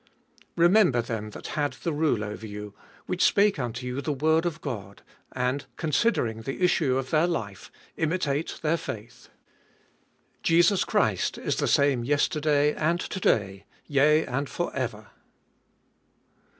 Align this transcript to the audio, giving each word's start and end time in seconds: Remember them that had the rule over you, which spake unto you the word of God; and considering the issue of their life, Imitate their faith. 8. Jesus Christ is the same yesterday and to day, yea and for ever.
Remember 0.55 0.99
them 1.03 1.29
that 1.29 1.49
had 1.49 1.73
the 1.73 1.93
rule 1.93 2.23
over 2.23 2.47
you, 2.47 2.73
which 3.05 3.23
spake 3.23 3.59
unto 3.59 3.85
you 3.85 4.01
the 4.01 4.11
word 4.11 4.47
of 4.47 4.59
God; 4.59 5.03
and 5.31 5.67
considering 5.77 6.41
the 6.41 6.63
issue 6.63 6.97
of 6.97 7.11
their 7.11 7.27
life, 7.27 7.71
Imitate 7.97 8.57
their 8.63 8.77
faith. 8.77 9.29
8. 10.39 10.41
Jesus 10.41 10.85
Christ 10.85 11.37
is 11.37 11.57
the 11.57 11.67
same 11.67 12.03
yesterday 12.03 12.73
and 12.73 12.99
to 12.99 13.19
day, 13.19 13.67
yea 13.85 14.25
and 14.25 14.49
for 14.49 14.75
ever. 14.75 15.09